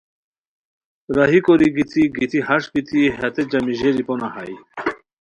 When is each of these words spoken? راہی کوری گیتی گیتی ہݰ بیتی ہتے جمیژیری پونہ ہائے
راہی 1.15 1.39
کوری 1.45 1.67
گیتی 1.75 2.03
گیتی 2.15 2.39
ہݰ 2.47 2.61
بیتی 2.73 3.01
ہتے 3.17 3.43
جمیژیری 3.51 4.03
پونہ 4.07 4.27
ہائے 4.33 4.55